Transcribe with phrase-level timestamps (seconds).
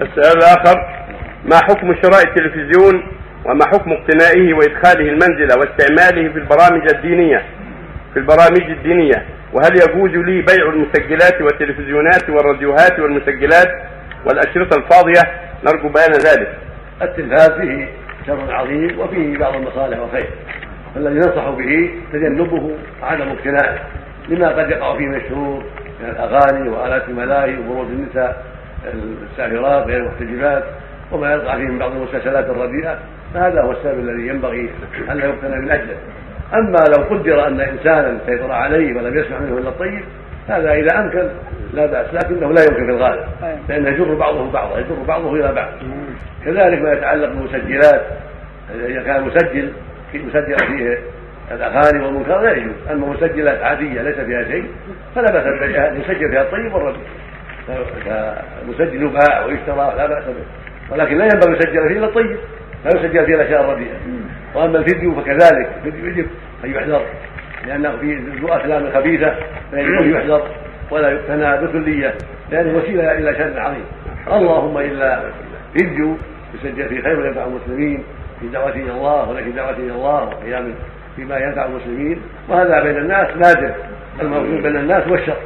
[0.00, 0.76] السؤال الآخر
[1.44, 3.02] ما حكم شراء التلفزيون
[3.44, 7.42] وما حكم اقتنائه وإدخاله المنزل واستعماله في البرامج الدينية؟
[8.14, 9.26] في البرامج الدينية.
[9.52, 13.68] وهل يجوز لي بيع المسجلات والتلفزيونات والراديوهات والمسجلات
[14.26, 15.22] والأشرطة الفاضية؟
[15.64, 16.58] نرجو بيان ذلك.
[17.02, 17.88] التلفاز فيه
[18.26, 20.28] شر عظيم وفيه بعض المصالح والخير.
[20.94, 23.78] فالذي ننصح به تجنبه وعدم اقتنائه
[24.28, 25.64] لما قد يقع فيه من الشرور
[26.00, 28.44] من الأغاني وآلات الملاهي وبروز النساء
[29.30, 30.64] الساهرات غير المحتجبات
[31.12, 32.98] وما يقع فيه من بعض المسلسلات الرديئة
[33.34, 34.70] فهذا هو السبب الذي ينبغي
[35.10, 35.96] أن لا يقتنى من اجله
[36.54, 40.04] أما لو قدر أن إنسانا سيطر عليه ولم يسمع منه إلا الطيب
[40.48, 41.28] هذا إذا أمكن
[41.74, 43.24] لا بأس لكنه لا يمكن في الغالب
[43.68, 45.72] لأنه يجر بعضه بعضا يجر بعضه إلى بعض.
[46.44, 48.02] كذلك ما يتعلق بالمسجلات
[48.74, 49.72] إذا كان مسجل
[50.12, 50.98] في مسجل فيه
[51.50, 52.74] الأغاني والمنكر لا يجوز.
[52.90, 54.66] أما مسجلات عادية ليس فيها شيء
[55.14, 55.46] فلا بأس
[56.00, 57.02] يسجل فيها الطيب والرديء
[58.04, 60.44] فالمسجل يباع ويشترى لا بأس به.
[60.90, 62.36] ولكن لا ينبغي يسجل فيه إلا الطيب
[62.84, 63.96] لا يسجل فيه الأشياء الرديئة.
[64.54, 66.26] وأما الفيديو فكذلك الفيديو يجب
[66.64, 67.02] أن يحذر
[67.66, 68.18] لأنه فيه
[68.56, 69.34] افلام خبيثه
[69.70, 70.42] فيجب ان يحذر
[70.90, 72.14] ولا يقتنى بكليه
[72.50, 73.84] لأنه وسيلة إلى شر عظيم.
[74.32, 75.22] اللهم إلا
[75.72, 76.16] فيديو
[76.54, 78.04] يسجل فيه خير وينفع المسلمين
[78.40, 80.74] في دعوته إلى الله ولكن دعوته إلى الله وقيام
[81.18, 83.74] فيما ينفع المسلمين وهذا بين الناس نادر
[84.22, 85.36] الموجود بين الناس والشر